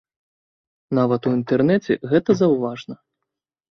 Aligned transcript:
Нават 1.01 1.21
у 1.33 1.35
інтэрнэце 1.37 2.01
гэта 2.11 2.41
заўважна. 2.45 2.93